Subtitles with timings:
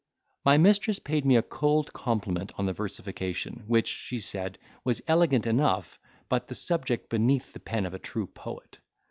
[0.43, 5.45] My mistress paid me a cold compliment on the versification, which, she said, was elegant
[5.45, 8.79] enough, but, the subject beneath the pen of a true poet.